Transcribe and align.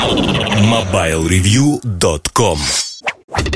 MobileReview.com 0.00 2.58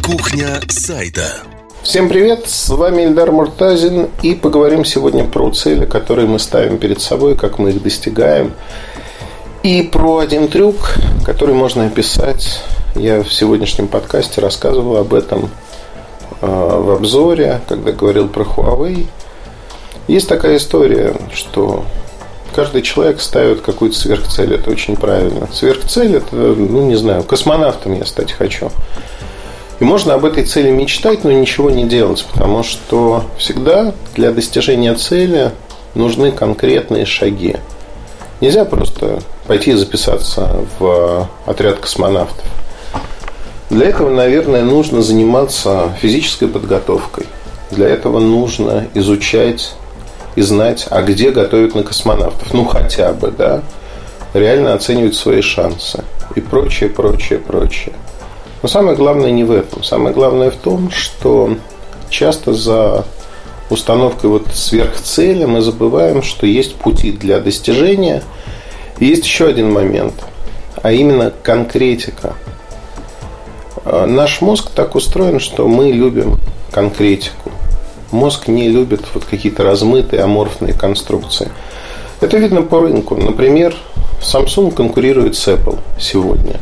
Кухня 0.02 0.60
сайта 0.68 1.36
Всем 1.82 2.10
привет, 2.10 2.50
с 2.50 2.68
вами 2.68 3.04
Ильдар 3.04 3.32
Муртазин 3.32 4.10
и 4.22 4.34
поговорим 4.34 4.84
сегодня 4.84 5.24
про 5.24 5.50
цели, 5.52 5.86
которые 5.86 6.28
мы 6.28 6.38
ставим 6.38 6.76
перед 6.76 7.00
собой, 7.00 7.34
как 7.34 7.58
мы 7.58 7.70
их 7.70 7.82
достигаем 7.82 8.52
и 9.62 9.80
про 9.80 10.18
один 10.18 10.48
трюк, 10.48 10.96
который 11.24 11.54
можно 11.54 11.86
описать. 11.86 12.62
Я 12.94 13.22
в 13.22 13.32
сегодняшнем 13.32 13.88
подкасте 13.88 14.42
рассказывал 14.42 14.98
об 14.98 15.14
этом 15.14 15.48
э, 16.42 16.46
в 16.46 16.90
обзоре, 16.90 17.62
когда 17.66 17.92
говорил 17.92 18.28
про 18.28 18.44
Huawei. 18.44 19.06
Есть 20.08 20.28
такая 20.28 20.58
история, 20.58 21.14
что 21.32 21.86
каждый 22.54 22.82
человек 22.82 23.20
ставит 23.20 23.60
какую-то 23.60 23.98
сверхцель. 23.98 24.54
Это 24.54 24.70
очень 24.70 24.96
правильно. 24.96 25.48
Сверхцель 25.52 26.16
это, 26.16 26.34
ну 26.34 26.86
не 26.86 26.96
знаю, 26.96 27.24
космонавтом 27.24 27.94
я 27.94 28.06
стать 28.06 28.32
хочу. 28.32 28.70
И 29.80 29.84
можно 29.84 30.14
об 30.14 30.24
этой 30.24 30.44
цели 30.44 30.70
мечтать, 30.70 31.24
но 31.24 31.32
ничего 31.32 31.68
не 31.68 31.84
делать, 31.84 32.24
потому 32.32 32.62
что 32.62 33.24
всегда 33.38 33.92
для 34.14 34.30
достижения 34.30 34.94
цели 34.94 35.50
нужны 35.94 36.30
конкретные 36.30 37.06
шаги. 37.06 37.56
Нельзя 38.40 38.64
просто 38.64 39.20
пойти 39.46 39.72
записаться 39.72 40.64
в 40.78 41.28
отряд 41.46 41.78
космонавтов. 41.78 42.44
Для 43.70 43.88
этого, 43.88 44.10
наверное, 44.10 44.62
нужно 44.62 45.02
заниматься 45.02 45.90
физической 46.00 46.46
подготовкой. 46.46 47.26
Для 47.70 47.88
этого 47.88 48.20
нужно 48.20 48.86
изучать 48.94 49.74
и 50.36 50.42
знать, 50.42 50.86
а 50.90 51.02
где 51.02 51.30
готовят 51.30 51.74
на 51.74 51.82
космонавтов. 51.82 52.52
Ну, 52.52 52.64
хотя 52.64 53.12
бы, 53.12 53.30
да. 53.30 53.62
Реально 54.32 54.74
оценивать 54.74 55.14
свои 55.14 55.40
шансы. 55.40 56.02
И 56.34 56.40
прочее, 56.40 56.90
прочее, 56.90 57.38
прочее. 57.38 57.94
Но 58.62 58.68
самое 58.68 58.96
главное 58.96 59.30
не 59.30 59.44
в 59.44 59.52
этом. 59.52 59.84
Самое 59.84 60.14
главное 60.14 60.50
в 60.50 60.56
том, 60.56 60.90
что 60.90 61.56
часто 62.08 62.54
за 62.54 63.04
установкой 63.70 64.30
вот 64.30 64.48
сверхцели 64.52 65.44
мы 65.44 65.60
забываем, 65.60 66.22
что 66.22 66.46
есть 66.46 66.74
пути 66.76 67.12
для 67.12 67.40
достижения. 67.40 68.22
И 68.98 69.06
есть 69.06 69.24
еще 69.24 69.46
один 69.46 69.72
момент, 69.72 70.14
а 70.82 70.92
именно 70.92 71.32
конкретика. 71.42 72.34
А, 73.84 74.06
наш 74.06 74.40
мозг 74.40 74.70
так 74.74 74.94
устроен, 74.94 75.40
что 75.40 75.68
мы 75.68 75.92
любим 75.92 76.38
конкретику. 76.70 77.50
Мозг 78.14 78.46
не 78.46 78.68
любит 78.68 79.00
вот 79.12 79.24
какие-то 79.24 79.64
размытые, 79.64 80.22
аморфные 80.22 80.72
конструкции. 80.72 81.50
Это 82.20 82.36
видно 82.38 82.62
по 82.62 82.78
рынку. 82.80 83.16
Например, 83.16 83.74
Samsung 84.20 84.72
конкурирует 84.72 85.34
с 85.34 85.48
Apple 85.48 85.80
сегодня. 85.98 86.60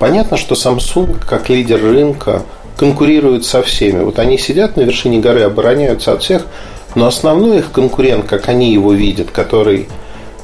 Понятно, 0.00 0.36
что 0.36 0.56
Samsung, 0.56 1.24
как 1.24 1.48
лидер 1.48 1.80
рынка, 1.80 2.42
конкурирует 2.76 3.44
со 3.44 3.62
всеми. 3.62 4.02
Вот 4.02 4.18
они 4.18 4.38
сидят 4.38 4.76
на 4.76 4.80
вершине 4.80 5.20
горы, 5.20 5.42
обороняются 5.42 6.14
от 6.14 6.24
всех, 6.24 6.46
но 6.96 7.06
основной 7.06 7.58
их 7.58 7.70
конкурент, 7.70 8.26
как 8.26 8.48
они 8.48 8.72
его 8.72 8.92
видят, 8.92 9.30
который 9.30 9.86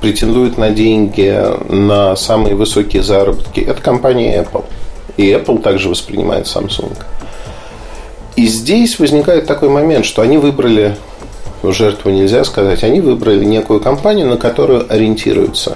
претендует 0.01 0.57
на 0.57 0.71
деньги, 0.71 1.37
на 1.69 2.15
самые 2.15 2.55
высокие 2.55 3.03
заработки, 3.03 3.59
это 3.59 3.83
компания 3.83 4.41
Apple. 4.41 4.65
И 5.17 5.33
Apple 5.33 5.61
также 5.61 5.89
воспринимает 5.89 6.47
Samsung. 6.47 6.97
И 8.39 8.47
здесь 8.47 9.01
возникает 9.01 9.49
такой 9.49 9.69
момент, 9.69 10.05
что 10.05 10.23
они 10.23 10.39
выбрали, 10.39 10.95
жертву 11.65 12.13
нельзя 12.13 12.45
сказать, 12.45 12.85
они 12.85 13.01
выбрали 13.01 13.45
некую 13.45 13.81
компанию, 13.81 14.29
на 14.29 14.37
которую 14.37 14.87
ориентируются. 14.89 15.71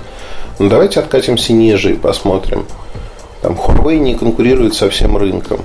Но 0.61 0.67
ну, 0.67 0.71
давайте 0.71 1.01
откатимся 1.01 1.53
ниже 1.55 1.91
и 1.91 1.97
посмотрим. 1.97 2.67
Там 3.41 3.55
Huawei 3.55 3.99
не 3.99 4.15
конкурирует 4.15 4.77
со 4.77 4.89
всем 4.91 5.17
рынком. 5.17 5.59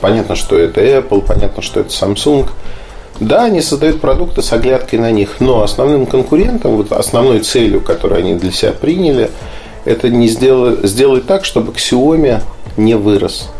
Понятно, 0.00 0.34
что 0.34 0.56
это 0.56 0.80
Apple, 0.80 1.20
понятно, 1.20 1.62
что 1.62 1.80
это 1.80 1.90
Samsung. 1.90 2.48
Да, 3.20 3.44
они 3.44 3.60
создают 3.60 4.00
продукты 4.00 4.40
с 4.40 4.54
оглядкой 4.54 5.00
на 5.00 5.10
них, 5.10 5.36
но 5.38 5.62
основным 5.62 6.06
конкурентом, 6.06 6.78
вот 6.78 6.92
основной 6.92 7.40
целью, 7.40 7.82
которую 7.82 8.20
они 8.20 8.36
для 8.36 8.52
себя 8.52 8.72
приняли, 8.72 9.30
это 9.84 10.08
не 10.08 10.28
сделать, 10.28 10.82
сделать 10.84 11.26
так, 11.26 11.44
чтобы 11.44 11.72
Xiaomi 11.72 12.40
не 12.78 12.94
вырос 12.94 13.50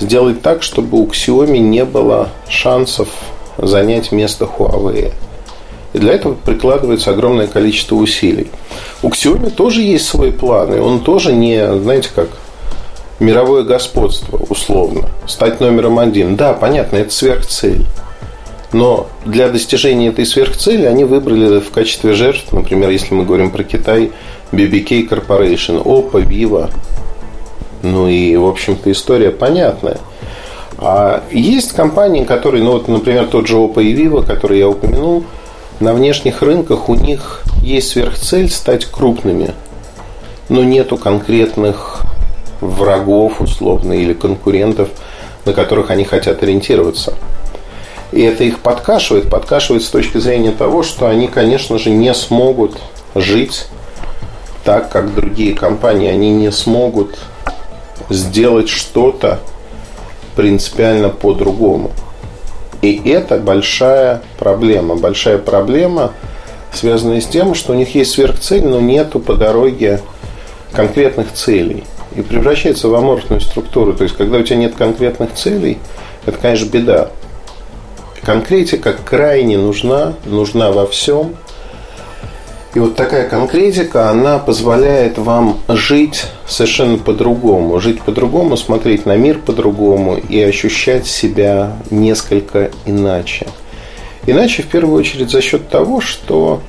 сделать 0.00 0.42
так, 0.42 0.62
чтобы 0.62 0.98
у 0.98 1.06
Xiaomi 1.06 1.58
не 1.58 1.84
было 1.84 2.28
шансов 2.48 3.08
занять 3.56 4.12
место 4.12 4.44
Huawei. 4.44 5.12
И 5.92 5.98
для 5.98 6.12
этого 6.12 6.34
прикладывается 6.34 7.10
огромное 7.10 7.46
количество 7.46 7.96
усилий. 7.96 8.48
У 9.02 9.08
Xiaomi 9.08 9.50
тоже 9.50 9.82
есть 9.82 10.06
свои 10.06 10.30
планы. 10.30 10.80
Он 10.80 11.00
тоже 11.00 11.32
не, 11.32 11.78
знаете 11.78 12.10
как, 12.14 12.28
мировое 13.20 13.62
господство, 13.62 14.36
условно. 14.48 15.08
Стать 15.26 15.60
номером 15.60 15.98
один. 15.98 16.36
Да, 16.36 16.52
понятно, 16.52 16.96
это 16.96 17.12
сверхцель. 17.12 17.84
Но 18.72 19.06
для 19.24 19.48
достижения 19.48 20.08
этой 20.08 20.26
сверхцели 20.26 20.84
они 20.84 21.04
выбрали 21.04 21.60
в 21.60 21.70
качестве 21.70 22.12
жертв, 22.12 22.52
например, 22.52 22.90
если 22.90 23.14
мы 23.14 23.24
говорим 23.24 23.50
про 23.50 23.64
Китай, 23.64 24.12
BBK 24.52 25.08
Corporation, 25.08 25.82
Oppo, 25.82 26.22
Vivo, 26.22 26.70
ну 27.82 28.08
и, 28.08 28.36
в 28.36 28.46
общем-то, 28.46 28.90
история 28.90 29.30
понятная. 29.30 29.98
А 30.78 31.24
есть 31.30 31.72
компании, 31.72 32.24
которые, 32.24 32.62
ну 32.62 32.72
вот, 32.72 32.88
например, 32.88 33.26
тот 33.26 33.46
же 33.46 33.56
Oppo 33.56 33.82
и 33.82 33.94
Vivo, 33.94 34.24
который 34.24 34.58
я 34.58 34.68
упомянул, 34.68 35.24
на 35.80 35.92
внешних 35.92 36.42
рынках 36.42 36.88
у 36.88 36.94
них 36.94 37.42
есть 37.62 37.90
сверхцель 37.90 38.50
стать 38.50 38.86
крупными, 38.86 39.52
но 40.48 40.62
нету 40.62 40.96
конкретных 40.96 42.00
врагов, 42.60 43.40
условно, 43.40 43.92
или 43.92 44.12
конкурентов, 44.12 44.88
на 45.44 45.52
которых 45.52 45.90
они 45.90 46.04
хотят 46.04 46.42
ориентироваться. 46.42 47.14
И 48.10 48.22
это 48.22 48.44
их 48.44 48.60
подкашивает, 48.60 49.30
подкашивает 49.30 49.82
с 49.82 49.88
точки 49.88 50.18
зрения 50.18 50.52
того, 50.52 50.82
что 50.82 51.06
они, 51.06 51.28
конечно 51.28 51.78
же, 51.78 51.90
не 51.90 52.14
смогут 52.14 52.78
жить 53.14 53.66
так, 54.64 54.90
как 54.90 55.14
другие 55.14 55.54
компании. 55.54 56.08
Они 56.08 56.30
не 56.30 56.50
смогут 56.50 57.18
сделать 58.10 58.68
что-то 58.68 59.40
принципиально 60.36 61.08
по-другому. 61.08 61.90
И 62.80 63.00
это 63.04 63.38
большая 63.38 64.22
проблема. 64.38 64.96
Большая 64.96 65.38
проблема, 65.38 66.12
связанная 66.72 67.20
с 67.20 67.26
тем, 67.26 67.54
что 67.54 67.72
у 67.72 67.76
них 67.76 67.94
есть 67.94 68.12
сверхцель, 68.12 68.64
но 68.64 68.80
нету 68.80 69.18
по 69.18 69.34
дороге 69.34 70.00
конкретных 70.72 71.32
целей. 71.32 71.84
И 72.14 72.22
превращается 72.22 72.88
в 72.88 72.94
аморфную 72.94 73.40
структуру. 73.40 73.92
То 73.94 74.04
есть, 74.04 74.16
когда 74.16 74.38
у 74.38 74.42
тебя 74.42 74.56
нет 74.56 74.74
конкретных 74.76 75.34
целей, 75.34 75.78
это, 76.24 76.38
конечно, 76.38 76.66
беда. 76.66 77.10
Конкретика 78.22 78.92
крайне 78.92 79.58
нужна, 79.58 80.14
нужна 80.24 80.70
во 80.70 80.86
всем– 80.86 81.36
и 82.74 82.80
вот 82.80 82.96
такая 82.96 83.26
конкретика, 83.28 84.10
она 84.10 84.38
позволяет 84.38 85.16
вам 85.16 85.58
жить 85.68 86.26
совершенно 86.46 86.98
по-другому. 86.98 87.80
Жить 87.80 88.02
по-другому, 88.02 88.56
смотреть 88.58 89.06
на 89.06 89.16
мир 89.16 89.38
по-другому 89.38 90.16
и 90.16 90.40
ощущать 90.42 91.06
себя 91.06 91.72
несколько 91.90 92.70
иначе. 92.84 93.46
Иначе, 94.26 94.62
в 94.62 94.66
первую 94.66 94.98
очередь, 94.98 95.30
за 95.30 95.40
счет 95.40 95.70
того, 95.70 96.02
что 96.02 96.60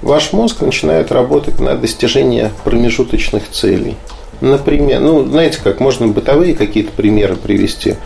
ваш 0.00 0.32
мозг 0.32 0.62
начинает 0.62 1.12
работать 1.12 1.60
на 1.60 1.76
достижение 1.76 2.50
промежуточных 2.64 3.50
целей. 3.50 3.96
Например, 4.40 5.00
ну, 5.00 5.26
знаете 5.26 5.58
как, 5.62 5.80
можно 5.80 6.08
бытовые 6.08 6.54
какие-то 6.54 6.92
примеры 6.92 7.36
привести. 7.36 7.96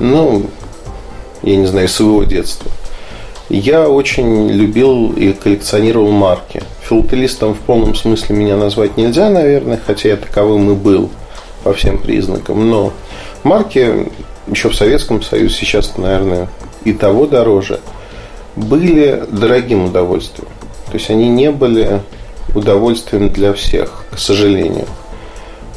Ну, 0.00 0.46
я 1.42 1.56
не 1.56 1.66
знаю, 1.66 1.88
своего 1.88 2.24
детства– 2.24 2.70
я 3.48 3.88
очень 3.88 4.48
любил 4.50 5.12
и 5.12 5.32
коллекционировал 5.32 6.10
марки. 6.10 6.62
Филателистом 6.82 7.54
в 7.54 7.58
полном 7.58 7.94
смысле 7.94 8.36
меня 8.36 8.56
назвать 8.56 8.96
нельзя, 8.96 9.30
наверное, 9.30 9.80
хотя 9.84 10.10
я 10.10 10.16
таковым 10.16 10.70
и 10.72 10.74
был 10.74 11.10
по 11.62 11.72
всем 11.72 11.98
признакам. 11.98 12.68
Но 12.68 12.92
марки 13.44 14.08
еще 14.48 14.68
в 14.68 14.74
Советском 14.74 15.22
Союзе, 15.22 15.54
сейчас, 15.54 15.96
наверное, 15.96 16.48
и 16.84 16.92
того 16.92 17.26
дороже, 17.26 17.80
были 18.56 19.24
дорогим 19.30 19.84
удовольствием. 19.84 20.48
То 20.86 20.94
есть 20.94 21.10
они 21.10 21.28
не 21.28 21.50
были 21.50 22.00
удовольствием 22.54 23.30
для 23.30 23.52
всех, 23.52 24.04
к 24.10 24.18
сожалению. 24.18 24.86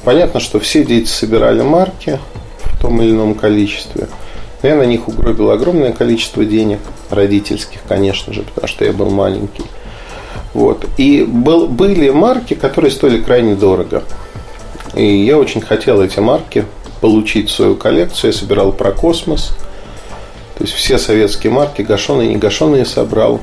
Понятно, 0.04 0.40
что 0.40 0.60
все 0.60 0.84
дети 0.84 1.08
собирали 1.08 1.62
марки 1.62 2.20
в 2.64 2.80
том 2.82 3.02
или 3.02 3.12
ином 3.12 3.36
количестве– 3.36 4.08
я 4.62 4.76
на 4.76 4.84
них 4.84 5.08
угробил 5.08 5.52
огромное 5.52 5.94
количество 5.94 6.44
денег, 6.44 6.80
родительских, 7.10 7.80
конечно 7.88 8.34
же, 8.34 8.42
потому 8.42 8.68
что 8.68 8.86
я 8.86 8.92
был 8.92 9.10
маленький. 9.10 9.64
Вот. 10.54 10.86
И 10.98 11.24
был, 11.24 11.68
были 11.68 12.10
марки, 12.10 12.54
которые 12.54 12.92
стоили 12.92 13.22
крайне 13.22 13.56
дорого. 13.56 14.04
И 14.96 15.06
я 15.24 15.38
очень 15.38 15.62
хотел 15.62 16.02
эти 16.02 16.20
марки 16.20 16.66
получить 17.02 17.50
в 17.50 17.56
свою 17.56 17.76
коллекцию. 17.76 18.32
Я 18.32 18.38
собирал 18.38 18.74
про 18.74 18.92
космос. 18.92 19.54
То 20.58 20.64
есть 20.64 20.74
все 20.74 20.98
советские 20.98 21.54
марки, 21.54 21.82
гашеные 21.82 22.32
и 22.32 22.36
негашенные 22.36 22.86
собрал. 22.86 23.40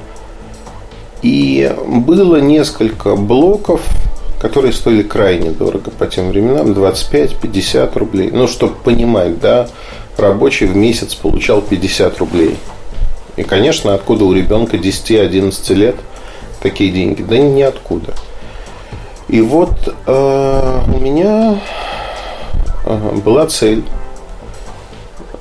И 1.23 1.75
было 1.87 2.37
несколько 2.37 3.17
блоков 3.17 3.81
которые 4.39 4.73
стоили 4.73 5.03
крайне 5.03 5.51
дорого 5.51 5.91
по 5.91 6.07
тем 6.07 6.29
временам, 6.29 6.73
25-50 6.73 7.99
рублей. 7.99 8.31
Ну, 8.31 8.47
чтобы 8.47 8.75
понимать, 8.75 9.41
да, 9.41 9.69
рабочий 10.17 10.67
в 10.67 10.77
месяц 10.77 11.15
получал 11.15 11.61
50 11.63 12.19
рублей. 12.19 12.57
И, 13.37 13.43
конечно, 13.43 13.95
откуда 13.95 14.25
у 14.25 14.33
ребенка 14.33 14.77
10-11 14.77 15.75
лет 15.75 15.97
такие 16.61 16.91
деньги? 16.91 17.23
Да 17.23 17.37
ниоткуда. 17.37 18.15
И 19.29 19.41
вот 19.41 19.95
э, 20.07 20.81
у 20.87 21.01
меня 21.01 21.61
э, 22.85 23.11
была 23.25 23.47
цель, 23.47 23.85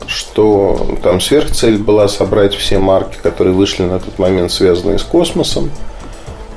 что 0.07 0.98
там 1.04 1.22
сверхцель 1.22 1.77
была 1.77 2.07
собрать 2.07 2.56
все 2.56 2.80
марки, 2.80 3.18
которые 3.22 3.54
вышли 3.54 3.83
на 3.83 4.00
тот 4.00 4.18
момент, 4.19 4.51
связанные 4.51 5.00
с 5.00 5.04
космосом. 5.04 5.72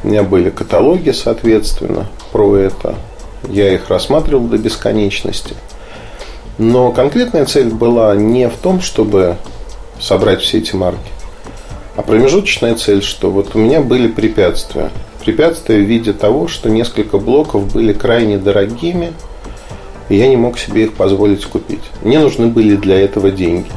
У 0.03 0.09
меня 0.09 0.23
были 0.23 0.51
каталоги, 0.51 1.11
соответственно, 1.11 2.07
про 2.33 2.57
это. 2.57 2.95
Я 3.49 3.73
их 3.73 3.89
рассматривал 3.89 4.47
до 4.47 4.59
бесконечности. 4.59 5.55
Но 6.59 6.91
конкретная 6.91 7.47
цель 7.47 7.69
была 7.69 8.15
не 8.17 8.49
в 8.49 8.57
том, 8.57 8.81
чтобы 8.81 9.37
собрать 10.01 10.43
все 10.43 10.59
эти 10.59 10.75
марки, 10.75 11.11
а 11.97 12.03
промежуточная 12.03 12.75
цель, 12.75 13.03
что 13.03 13.31
вот 13.31 13.55
у 13.55 13.59
меня 13.59 13.81
были 13.81 14.09
препятствия. 14.09 14.91
Препятствия 15.25 15.77
в 15.79 15.87
виде 15.87 16.13
того, 16.13 16.49
что 16.49 16.69
несколько 16.69 17.19
блоков 17.19 17.73
были 17.73 17.93
крайне 17.93 18.39
дорогими, 18.39 19.13
и 20.09 20.17
я 20.17 20.27
не 20.29 20.37
мог 20.37 20.59
себе 20.59 20.85
их 20.85 20.95
позволить 20.95 21.45
купить. 21.45 21.83
Мне 22.03 22.19
нужны 22.19 22.47
были 22.47 22.77
для 22.77 22.99
этого 23.01 23.31
деньги. 23.31 23.71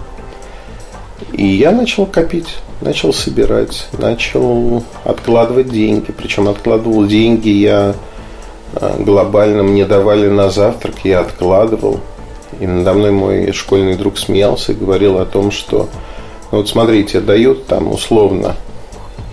И 1.33 1.45
я 1.45 1.71
начал 1.71 2.05
копить, 2.05 2.57
начал 2.81 3.13
собирать, 3.13 3.87
начал 3.97 4.83
откладывать 5.03 5.69
деньги. 5.69 6.11
Причем 6.11 6.47
откладывал 6.47 7.05
деньги 7.05 7.49
я 7.49 7.95
а, 8.73 8.97
глобально, 8.99 9.63
мне 9.63 9.85
давали 9.85 10.29
на 10.29 10.49
завтрак, 10.49 10.95
я 11.03 11.19
откладывал. 11.21 11.99
И 12.59 12.67
надо 12.67 12.93
мной 12.93 13.11
мой 13.11 13.51
школьный 13.53 13.95
друг 13.95 14.17
смеялся 14.17 14.71
и 14.71 14.75
говорил 14.75 15.17
о 15.17 15.25
том, 15.25 15.51
что 15.51 15.89
ну 16.51 16.59
вот 16.59 16.69
смотрите, 16.69 17.21
дают 17.21 17.65
там 17.67 17.91
условно 17.91 18.55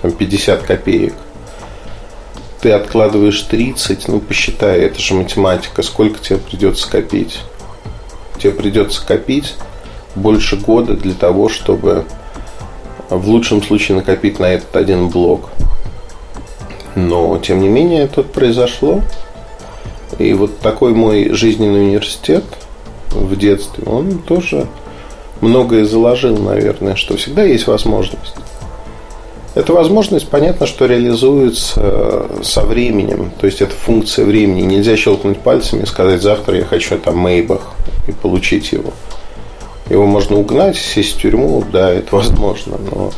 там 0.03 0.13
50 0.13 0.63
копеек 0.63 1.15
ты 2.61 2.73
откладываешь 2.73 3.41
30, 3.43 4.09
ну 4.09 4.21
посчитай, 4.21 4.81
это 4.81 4.99
же 5.01 5.15
математика, 5.15 5.83
сколько 5.83 6.19
тебе 6.19 6.39
придется 6.39 6.91
копить? 6.91 7.41
Тебе 8.39 8.53
придется 8.53 9.05
копить 9.07 9.55
больше 10.15 10.57
года 10.57 10.95
для 10.95 11.15
того, 11.15 11.49
чтобы 11.49 12.05
в 13.09 13.29
лучшем 13.29 13.63
случае 13.63 13.99
накопить 13.99 14.39
на 14.39 14.47
этот 14.47 14.75
один 14.75 15.09
блок. 15.09 15.51
Но, 16.95 17.39
тем 17.39 17.61
не 17.61 17.69
менее, 17.69 18.03
это 18.03 18.23
произошло. 18.23 19.03
И 20.19 20.33
вот 20.33 20.59
такой 20.59 20.95
мой 20.95 21.31
жизненный 21.31 21.83
университет 21.83 22.45
в 23.13 23.37
детстве, 23.37 23.85
он 23.87 24.19
тоже 24.19 24.67
многое 25.41 25.85
заложил, 25.85 26.37
наверное, 26.39 26.97
что 26.97 27.17
всегда 27.17 27.45
есть 27.45 27.67
возможность. 27.67 28.35
Эта 29.55 29.73
возможность, 29.73 30.29
понятно, 30.29 30.67
что 30.67 30.87
реализуется 30.87 31.81
э, 31.83 32.41
со 32.43 32.63
временем. 32.63 33.33
То 33.41 33.47
есть 33.47 33.61
это 33.61 33.73
функция 33.75 34.25
времени. 34.25 34.63
Нельзя 34.63 34.97
щелкнуть 34.97 35.41
пальцами 35.41 35.83
и 35.83 35.87
сказать, 35.87 36.23
завтра 36.23 36.59
я 36.59 36.65
хочу 36.65 36.99
там 36.99 37.19
Мейбах 37.19 37.73
и 38.07 38.13
получить 38.13 38.73
его. 38.73 38.93
Его 39.91 40.07
можно 40.07 40.37
угнать, 40.37 40.77
сесть 40.77 41.17
в 41.17 41.23
тюрьму, 41.23 41.65
да, 41.73 41.91
это 41.91 42.15
возможно, 42.15 42.77
но 42.93 43.11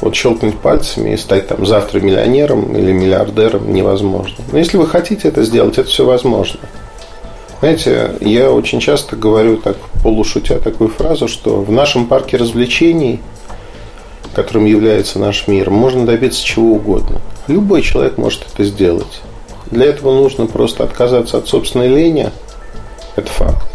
вот 0.00 0.14
щелкнуть 0.14 0.58
пальцами 0.58 1.10
и 1.10 1.16
стать 1.16 1.48
там 1.48 1.66
завтра 1.66 2.00
миллионером 2.00 2.74
или 2.76 2.92
миллиардером 2.92 3.72
невозможно. 3.72 4.36
Но 4.50 4.58
если 4.58 4.78
вы 4.78 4.86
хотите 4.86 5.28
это 5.28 5.42
сделать, 5.42 5.78
это 5.78 5.88
все 5.88 6.04
возможно. 6.04 6.60
Знаете, 7.60 8.16
я 8.20 8.50
очень 8.50 8.80
часто 8.80 9.16
говорю 9.16 9.56
так 9.56 9.76
полушутя 10.02 10.58
такую 10.58 10.90
фразу, 10.90 11.26
что 11.28 11.62
в 11.62 11.72
нашем 11.72 12.06
парке 12.06 12.36
развлечений– 12.36 13.20
которым 14.36 14.66
является 14.66 15.18
наш 15.18 15.48
мир, 15.48 15.70
можно 15.70 16.04
добиться 16.04 16.44
чего 16.44 16.74
угодно. 16.74 17.22
Любой 17.48 17.80
человек 17.80 18.18
может 18.18 18.46
это 18.52 18.64
сделать. 18.64 19.22
Для 19.70 19.86
этого 19.86 20.12
нужно 20.12 20.44
просто 20.44 20.84
отказаться 20.84 21.38
от 21.38 21.48
собственной 21.48 21.88
лени. 21.88 22.28
Это 23.16 23.30
факт. 23.30 23.66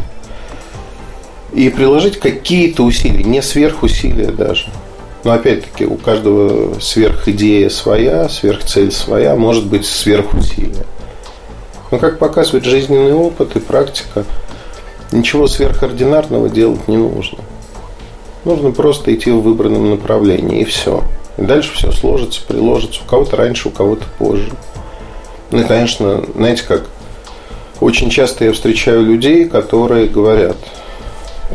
И 1.51 1.67
приложить 1.69 2.19
какие-то 2.19 2.83
усилия, 2.83 3.23
не 3.23 3.41
сверхусилия 3.41 4.31
даже. 4.31 4.67
Но 5.23 5.31
опять-таки 5.31 5.85
у 5.85 5.95
каждого 5.95 6.79
сверхидея 6.79 7.69
своя, 7.69 8.29
сверхцель 8.29 8.91
своя, 8.91 9.35
может 9.35 9.65
быть 9.65 9.87
сверхусилие. 9.87 10.85
Но 11.91 11.99
как 11.99 12.19
показывает 12.19 12.65
жизненный 12.65 13.13
опыт 13.13 13.55
и 13.55 13.59
практика, 13.59 14.25
ничего 15.11 15.47
сверхординарного 15.47 16.49
делать 16.49 16.87
не 16.87 16.97
нужно. 16.97 17.39
Нужно 18.45 18.71
просто 18.71 19.13
идти 19.13 19.29
в 19.29 19.41
выбранном 19.41 19.91
направлении, 19.91 20.61
и 20.61 20.65
все. 20.65 21.03
И 21.37 21.43
дальше 21.43 21.73
все 21.75 21.91
сложится, 21.91 22.41
приложится. 22.47 23.01
У 23.05 23.09
кого-то 23.09 23.35
раньше, 23.37 23.67
у 23.67 23.71
кого-то 23.71 24.05
позже. 24.17 24.51
Ну 25.51 25.61
и, 25.61 25.63
конечно, 25.63 26.23
знаете 26.33 26.63
как, 26.63 26.83
очень 27.81 28.09
часто 28.09 28.45
я 28.45 28.53
встречаю 28.53 29.03
людей, 29.03 29.45
которые 29.45 30.07
говорят, 30.07 30.55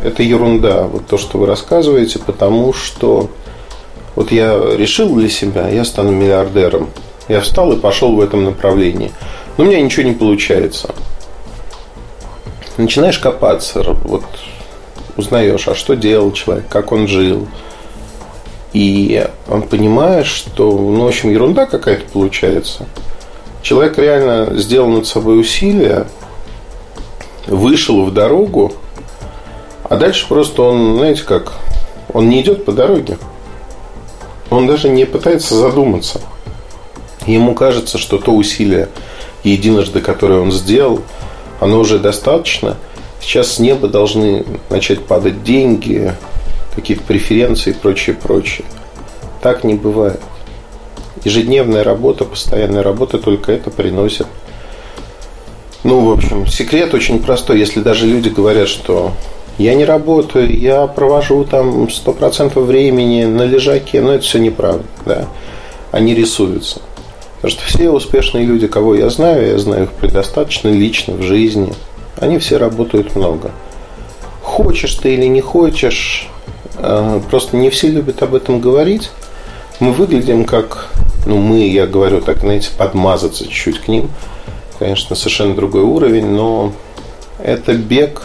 это 0.03 0.21
ерунда, 0.21 0.83
вот 0.83 1.07
то, 1.07 1.17
что 1.17 1.39
вы 1.39 1.47
рассказываете, 1.47 2.19
потому 2.19 2.73
что 2.73 3.29
вот 4.15 4.31
я 4.31 4.55
решил 4.75 5.15
для 5.15 5.29
себя, 5.29 5.67
я 5.67 5.83
стану 5.83 6.11
миллиардером. 6.11 6.89
Я 7.27 7.41
встал 7.41 7.71
и 7.73 7.79
пошел 7.79 8.15
в 8.15 8.21
этом 8.21 8.45
направлении. 8.45 9.11
У 9.57 9.63
меня 9.63 9.81
ничего 9.81 10.07
не 10.07 10.13
получается. 10.13 10.93
Начинаешь 12.77 13.17
копаться. 13.17 13.81
Вот 14.03 14.23
узнаешь, 15.15 15.67
а 15.67 15.73
что 15.73 15.95
делал 15.95 16.31
человек, 16.31 16.65
как 16.69 16.91
он 16.91 17.07
жил. 17.07 17.47
И 18.73 19.27
он 19.47 19.63
понимает, 19.63 20.27
что, 20.27 20.71
ну, 20.71 21.05
в 21.05 21.07
общем, 21.07 21.31
ерунда 21.31 21.65
какая-то 21.65 22.03
получается. 22.11 22.85
Человек 23.63 23.97
реально 23.97 24.55
сделал 24.59 24.89
над 24.89 25.07
собой 25.07 25.39
усилия, 25.39 26.05
вышел 27.47 28.05
в 28.05 28.13
дорогу, 28.13 28.73
а 29.83 29.95
дальше 29.95 30.27
просто 30.27 30.61
он, 30.61 30.97
знаете 30.97 31.23
как, 31.23 31.53
он 32.13 32.29
не 32.29 32.41
идет 32.41 32.65
по 32.65 32.71
дороге. 32.71 33.17
Он 34.51 34.67
даже 34.67 34.89
не 34.89 35.05
пытается 35.05 35.55
задуматься. 35.55 36.21
Ему 37.25 37.55
кажется, 37.55 37.97
что 37.97 38.19
то 38.19 38.31
усилие 38.31 38.89
единожды, 39.43 40.01
которое 40.01 40.39
он 40.39 40.51
сделал, 40.51 41.01
оно 41.59 41.79
уже 41.79 41.99
достаточно– 41.99 42.77
Сейчас 43.19 43.55
с 43.55 43.59
неба 43.59 43.87
должны 43.87 44.45
начать 44.69 45.03
падать 45.05 45.43
деньги, 45.43 46.13
какие-то 46.75 47.03
преференции 47.03 47.71
и 47.71 47.73
прочее, 47.73 48.15
прочее. 48.15 48.65
Так 49.41 49.63
не 49.63 49.73
бывает. 49.73 50.21
Ежедневная 51.23 51.83
работа, 51.83 52.25
постоянная 52.25 52.83
работа 52.83 53.17
только 53.17 53.51
это 53.51 53.71
приносит. 53.71 54.27
Ну, 55.83 56.01
в 56.01 56.11
общем, 56.11 56.47
секрет 56.47 56.93
очень 56.93 57.21
простой. 57.21 57.59
Если 57.59 57.81
даже 57.81 58.05
люди 58.05 58.29
говорят, 58.29 58.67
что 58.67 59.11
я 59.57 59.73
не 59.73 59.85
работаю, 59.85 60.57
я 60.57 60.85
провожу 60.85 61.43
там 61.43 61.85
100% 61.85 62.59
времени 62.61 63.25
на 63.25 63.43
лежаке, 63.43 64.01
но 64.01 64.13
это 64.13 64.23
все 64.23 64.39
неправда. 64.39 64.85
Да? 65.05 65.27
Они 65.91 66.13
рисуются. 66.13 66.81
Потому 67.37 67.51
что 67.51 67.65
все 67.65 67.89
успешные 67.89 68.45
люди, 68.45 68.67
кого 68.67 68.95
я 68.95 69.09
знаю, 69.09 69.47
я 69.47 69.57
знаю 69.57 69.83
их 69.83 69.91
предостаточно 69.91 70.69
лично 70.69 71.15
в 71.15 71.21
жизни– 71.21 71.73
они 72.19 72.39
все 72.39 72.57
работают 72.57 73.15
много. 73.15 73.51
Хочешь 74.41 74.95
ты 74.95 75.13
или 75.13 75.25
не 75.25 75.41
хочешь, 75.41 76.27
э, 76.77 77.21
просто 77.29 77.57
не 77.57 77.69
все 77.69 77.89
любят 77.89 78.23
об 78.23 78.33
этом 78.33 78.59
говорить. 78.59 79.11
Мы 79.79 79.91
выглядим 79.91 80.45
как, 80.45 80.89
ну 81.25 81.37
мы, 81.37 81.67
я 81.67 81.85
говорю 81.85 82.21
так, 82.21 82.39
знаете, 82.39 82.69
подмазаться 82.75 83.45
чуть-чуть 83.45 83.79
к 83.79 83.87
ним. 83.87 84.09
Конечно, 84.79 85.15
совершенно 85.15 85.55
другой 85.55 85.83
уровень, 85.83 86.27
но 86.27 86.73
это 87.39 87.73
бег 87.73 88.23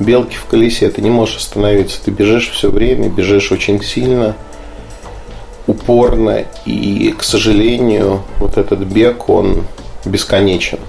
белки 0.00 0.36
в 0.36 0.46
колесе. 0.46 0.90
Ты 0.90 1.02
не 1.02 1.10
можешь 1.10 1.36
остановиться. 1.36 2.00
Ты 2.04 2.10
бежишь 2.10 2.50
все 2.50 2.70
время, 2.70 3.08
бежишь 3.08 3.52
очень 3.52 3.82
сильно, 3.82 4.34
упорно. 5.68 6.44
И, 6.66 7.14
к 7.16 7.22
сожалению, 7.22 8.22
вот 8.38 8.58
этот 8.58 8.80
бег, 8.80 9.28
он 9.28 9.64
бесконечен 10.04 10.80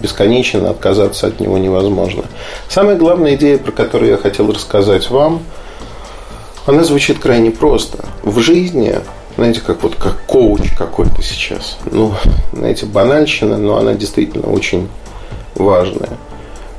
бесконечен, 0.00 0.66
отказаться 0.66 1.26
от 1.26 1.40
него 1.40 1.58
невозможно. 1.58 2.24
Самая 2.68 2.96
главная 2.96 3.34
идея, 3.34 3.58
про 3.58 3.70
которую 3.70 4.10
я 4.10 4.16
хотел 4.16 4.50
рассказать 4.50 5.10
вам, 5.10 5.42
она 6.66 6.84
звучит 6.84 7.18
крайне 7.18 7.50
просто. 7.50 8.04
В 8.22 8.40
жизни, 8.40 8.96
знаете, 9.36 9.60
как 9.60 9.82
вот 9.82 9.96
как 9.96 10.20
коуч 10.26 10.72
какой-то 10.76 11.22
сейчас. 11.22 11.78
Ну, 11.90 12.14
знаете, 12.52 12.86
банальщина, 12.86 13.58
но 13.58 13.76
она 13.76 13.94
действительно 13.94 14.50
очень 14.50 14.88
важная. 15.54 16.10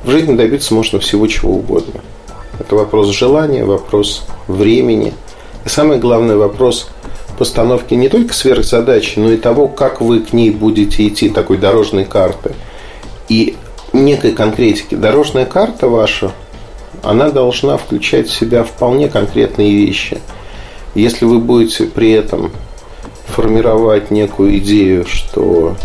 В 0.04 0.10
жизни 0.10 0.36
добиться 0.36 0.74
можно 0.74 0.98
всего 0.98 1.26
чего 1.26 1.54
угодно. 1.54 2.00
Это 2.58 2.74
вопрос 2.74 3.08
желания, 3.08 3.64
вопрос 3.64 4.24
времени. 4.48 5.12
Самый 5.66 5.98
главный 5.98 6.36
вопрос 6.36 6.88
постановки 7.38 7.94
не 7.94 8.08
только 8.08 8.34
сверхзадачи, 8.34 9.18
но 9.18 9.30
и 9.30 9.36
того, 9.36 9.68
как 9.68 10.00
вы 10.00 10.20
к 10.20 10.32
ней 10.32 10.50
будете 10.50 11.06
идти, 11.06 11.28
такой 11.28 11.58
дорожной 11.58 12.04
карты. 12.04 12.54
И 13.28 13.56
некой 13.92 14.32
конкретики. 14.32 14.94
Дорожная 14.94 15.46
карта 15.46 15.88
ваша, 15.88 16.32
она 17.02 17.30
должна 17.30 17.76
включать 17.76 18.28
в 18.28 18.34
себя 18.34 18.64
вполне 18.64 19.08
конкретные 19.08 19.72
вещи. 19.72 20.18
Если 20.94 21.24
вы 21.24 21.38
будете 21.38 21.84
при 21.84 22.12
этом 22.12 22.52
формировать 23.26 24.10
некую 24.10 24.58
идею, 24.58 25.06
что 25.06 25.76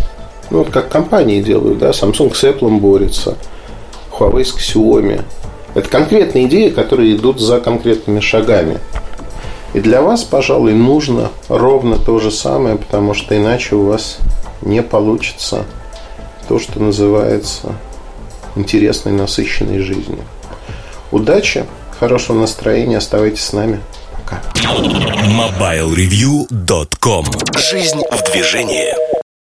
ну, 0.49 0.59
вот 0.59 0.69
как 0.69 0.89
компании 0.89 1.41
делают, 1.41 1.77
да, 1.77 1.91
Samsung 1.91 2.33
с 2.33 2.43
Apple 2.43 2.77
борется, 2.79 3.37
Huawei 4.11 4.43
с 4.43 4.55
Xiaomi. 4.55 5.21
Это 5.75 5.89
конкретные 5.89 6.47
идеи, 6.47 6.69
которые 6.69 7.15
идут 7.15 7.39
за 7.39 7.59
конкретными 7.59 8.19
шагами. 8.19 8.79
И 9.73 9.79
для 9.79 10.01
вас, 10.01 10.23
пожалуй, 10.23 10.73
нужно 10.73 11.29
ровно 11.49 11.97
то 11.97 12.19
же 12.19 12.31
самое, 12.31 12.77
потому 12.77 13.13
что 13.13 13.37
иначе 13.37 13.75
у 13.75 13.85
вас 13.85 14.17
не 14.61 14.81
получится 14.81 15.65
то, 16.47 16.57
что 16.59 16.79
называется 16.79 17.75
интересной, 18.55 19.11
насыщенной 19.11 19.79
жизнью. 19.79 20.23
Удачи, 21.11 21.65
хорошего 21.99 22.39
настроения, 22.39 22.97
оставайтесь 22.97 23.43
с 23.43 23.53
нами. 23.53 23.79
Пока. 24.13 24.41
MobileReview.com 24.55 27.25
Жизнь 27.55 28.01
в 28.11 28.31
движении. 28.31 29.06